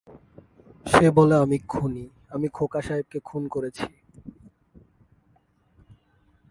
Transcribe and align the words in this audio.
সে 0.85 1.07
বলে 1.11 1.35
আমি 1.35 1.57
খুনী, 1.67 2.05
আমি 2.29 2.47
খোকা 2.47 2.81
সাহেবকে 2.81 3.19
খুন 3.19 3.43
করেছি। 3.47 3.87